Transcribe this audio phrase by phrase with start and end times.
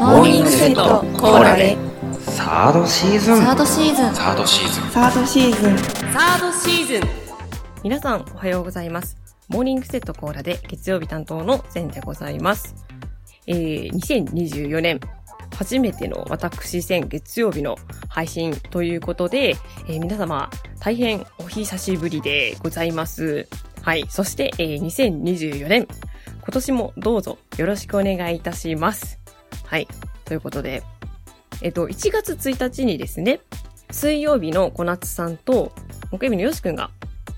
[0.00, 1.76] モーニングセットコーラで
[2.20, 7.26] サードシーズンサードシーズンサードシーズンサードシーズンサードシーズン
[7.82, 9.16] 皆さんおはようございます。
[9.48, 12.74] モーニングセットコーラで月曜日担当のゼンでございます。
[13.46, 14.98] えー、2024年
[15.56, 17.76] 初めての私戦月曜日の
[18.08, 19.56] 配信ということで、
[19.88, 20.50] えー皆様
[20.80, 23.46] 大変お久しぶりでございます。
[23.82, 24.04] はい。
[24.08, 25.86] そして、えー2024年
[26.42, 29.20] 今年もどうぞよろしくお願いいたします。
[29.66, 29.88] はい。
[30.24, 30.82] ということで、
[31.62, 33.40] えっと、1月1日にですね、
[33.90, 35.72] 水曜日の小夏さんと、
[36.10, 36.90] 木曜日のよしくんが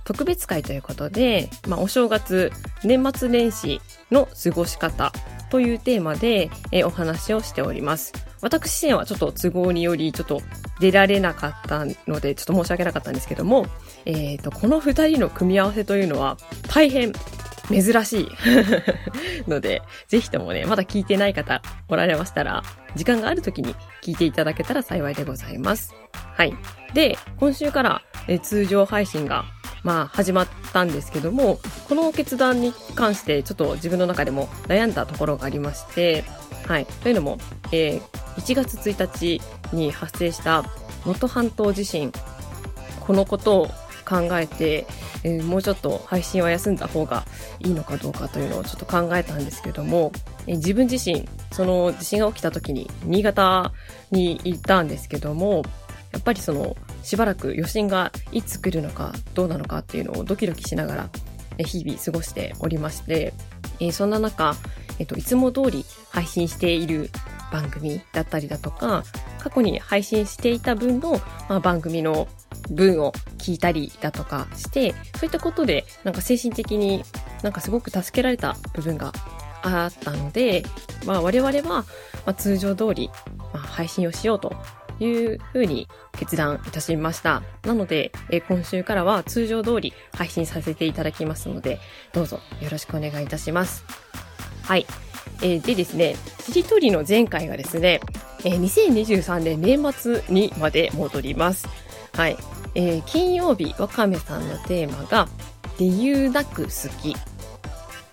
[0.05, 2.51] 特別会ということで、まあ、お正月、
[2.85, 5.13] 年末年始の過ごし方
[5.51, 8.13] というテーマで、えお話をしております。
[8.41, 10.43] 私自身はちょっと都合により、ちょっと
[10.81, 13.67] 出られなかったので、ちょっと申し訳なかったんですけども、
[14.05, 16.37] えっ、と、この二人の組み合わせというのは、
[16.69, 17.13] 大変
[17.69, 18.29] 珍しい
[19.49, 22.63] ので、ぜひともね、まだ聞いてない方おられましたら、
[22.97, 25.95] 時間がある時に聞いていただけたら幸いでございます。
[26.13, 26.57] はい。
[26.95, 29.45] で、今週から、え通常配信が、
[29.83, 36.25] まあ、始まったんですけども、この決断に関して、ちょっと自分の中でも悩んだところがありまして、
[36.67, 36.87] はい。
[37.03, 37.39] というのも、
[37.73, 39.43] えー1月1日
[39.73, 40.63] に発生した
[41.05, 42.13] 能登半島地震、
[43.01, 43.71] このことを
[44.09, 44.87] 考えて、
[45.25, 47.25] えーもうちょっと配信は休んだ方が
[47.61, 50.13] いいのかどうかというのをちょっと考えたんですけども、
[50.47, 53.73] えー自分自身、その地震が起きた時に新潟
[54.11, 55.63] に行ったんですけども、
[56.13, 61.11] やっぱりそのしばらく余震がいつ来るのかどうなのかっていうのをドキドキしながら
[61.59, 63.35] 日々過ごしておりまして、
[63.81, 64.57] えーそんな中、
[64.99, 67.11] えっと、いつも通り配信している
[67.53, 69.05] 番組だったりだとか、
[69.39, 72.29] 過去に配信していた分の、まあ、番組の
[72.71, 77.03] 文を聞いたりだとかして、そういったことで、なんか精神的に
[77.43, 79.13] なんかすごく助けられた部分が
[79.63, 80.65] あったので、
[81.07, 81.85] まあ我々は、ま
[82.27, 83.11] あ、通常通り、
[83.53, 84.55] まあ、配信をしようと
[85.01, 87.43] いうふうに決断いたしました。
[87.65, 91.79] なので、え今週からは通常通り配信させていただきますので、
[92.13, 93.85] どうぞよろしくお願いいたします。
[94.63, 94.87] はい。
[95.43, 98.01] えーでですね、しりとりの前回がですね、
[98.45, 101.69] えー2023年年末にまで戻ります。
[102.15, 102.37] はい。
[102.75, 105.29] えー金曜日、わかめさんのテーマが、
[105.79, 106.71] 理由なく好
[107.03, 107.17] き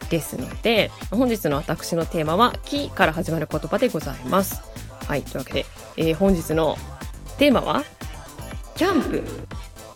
[0.09, 4.61] ですので、本日の私のテーマは、きから始まる言葉でございます。
[5.07, 5.23] はい。
[5.23, 5.65] というわけで、
[5.97, 6.77] えー本日の
[7.37, 7.83] テーマは、
[8.75, 9.23] キャンプ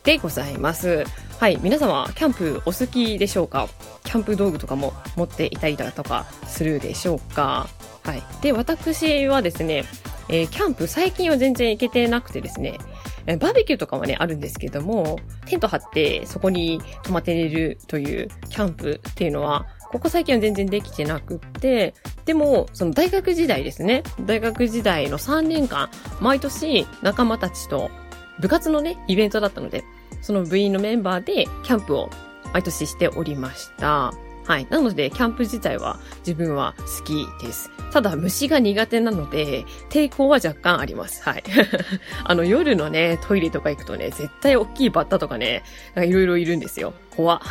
[0.03, 1.03] でございます。
[1.39, 1.59] はい。
[1.61, 3.67] 皆様、キャンプお好きでしょうか？
[4.09, 7.67] キャンプ道具とかも持っていたりだとかするでしょうか
[8.03, 8.23] はい。
[8.41, 9.85] で、私はですね、
[10.29, 12.79] えーキャンプ最近は全然行けてなくてですね、
[13.27, 21.93] えーバーベキューとかはね、あるんですけども、テント張ってそこに泊まって寝るというキャンプっていうのは、ここ最近は全然できてなくって、
[22.25, 24.01] でも、その大学時代ですね。
[24.21, 27.91] 大学時代の3年間、毎年仲間たちと
[28.39, 29.83] 部活のね、イベントだったので、
[30.23, 32.09] その部員のメンバーでキャンプを
[32.53, 34.13] 毎年しておりました。
[34.49, 34.67] はい。
[34.71, 37.69] なので、キャンプ自体は自分は好きです。
[37.91, 41.21] ただ、虫が苦手なので、抵抗は若干あります。
[41.23, 41.43] はい。
[42.25, 46.93] あの、夜のね、トイレとか行くとね、絶対大きいバッタとかね、なんかいろいろいるんですよ。
[47.15, 47.41] 怖。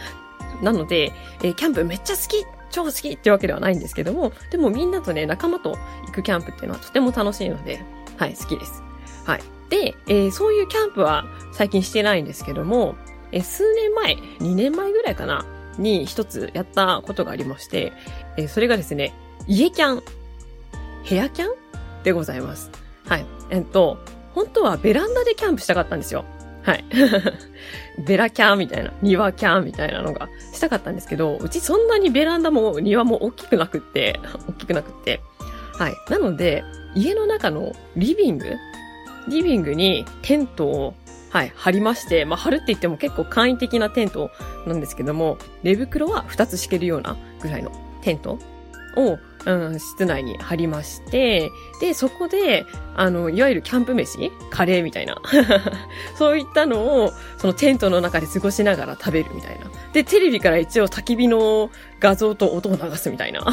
[0.62, 1.12] なので、
[1.42, 7.82] えーキャンプめっちゃ好き超好きってわけではないんですけども、でもみんなとね、仲間と行くキャンプっていうのはとても楽しいので、
[8.18, 8.82] はい、好きです。
[9.24, 9.42] はい。
[9.70, 12.96] で、えーそういうキャンプは最近してないんですけども、
[13.34, 15.44] え数年前、2年前ぐらいかな、
[15.76, 17.92] に一つやったことがありまして、
[18.36, 19.12] えそれがですね、
[19.48, 20.02] 家キャン、
[21.08, 21.48] 部屋キャン
[22.04, 22.70] でございます。
[23.06, 23.26] はい。
[23.50, 23.98] えっと、
[24.34, 26.24] 本当はベランダでキャンプしたかったんですよ。
[26.62, 26.84] はい。
[28.06, 35.20] ベラキャンみたいな、庭キャンみたいなのがしたかったんですけど、うちそんなにベランダも庭も大きくなくって、大きくなくって。
[35.72, 35.94] はい。
[36.08, 36.62] なので、
[36.94, 38.46] 家の中のリビング
[39.28, 40.94] リビングにテントを、
[41.34, 44.30] はい、貼りまして、まあ、貼るって言っても結構簡易的なテント
[44.68, 47.72] なんですけども、寝袋は2つ敷けるようなぐらいの
[48.02, 48.38] テント
[48.96, 51.50] を、うん、室内に張りまして、
[51.80, 52.64] で、そこで、
[52.96, 54.32] あの、いわゆるキャンプ飯？
[54.50, 55.20] カレーみたいな。
[56.16, 59.66] そういったのを、そのテントの中で過ごしながら食べるみたいな。
[59.92, 61.70] で、テレビから一応焚き火の
[62.00, 63.44] 画像と音を流すみたいな。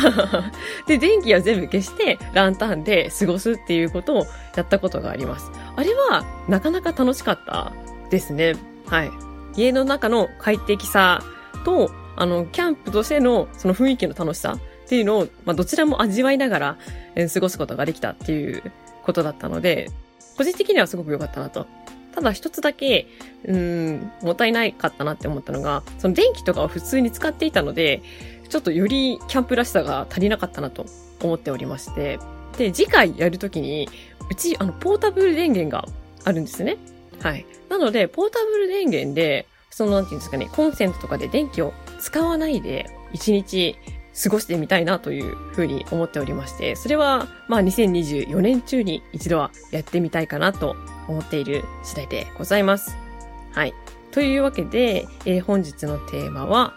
[0.88, 5.51] で、電気は全部消して、ランタンで過ごすっていうことをやったことがあります。
[5.75, 7.73] あれは、なかなか楽しかった
[8.09, 8.55] ですね。
[8.88, 9.11] はい。
[9.55, 11.21] 家の中の快適さ
[11.65, 14.57] と、あの、キャンプとしてのその雰囲気の楽しさ
[14.91, 16.77] っていうのを、まあ、どちらも味わいながら、
[17.15, 18.61] え過ごすことができたっていう
[19.03, 19.89] ことだったので、
[20.35, 21.65] 個人的にはすごく良かったなと。
[22.13, 23.07] ただ一つだけ、
[23.45, 28.01] うん、もったいないかったなって思ったのが、その電気とかを普通に使っていたので、
[28.49, 30.85] ちょっとよりキャンプらしさが足りなかったなと
[31.21, 32.19] 思っておりまして、
[32.57, 33.88] で、次回やるときに、
[34.29, 35.88] うち、あの、ポータブル電源が
[36.25, 36.75] あるんですね。
[37.21, 37.45] はい。
[37.69, 41.71] なので、ポータブル電源で、その、なんていうんですかね、コンセントとかで電気を
[42.01, 43.77] 使わないで、一日
[44.13, 50.75] 過ごしてみたいなというふうに思っておりまして、それは、まあ、2024年中に一度はやってみたいかなと
[51.07, 52.95] 思っている次第でございます。
[53.51, 53.73] はい。
[54.11, 56.73] というわけで、えー本日のテーマは、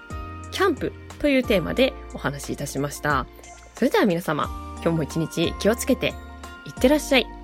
[0.53, 3.27] キャンプというテーマでお話しいたしました。
[3.75, 4.49] それでは皆様、
[4.83, 6.15] 今日も一日気をつけて、
[6.67, 7.44] いってらっしゃい。